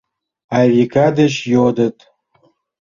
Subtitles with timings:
[0.57, 1.97] —Айвика деч йодыт.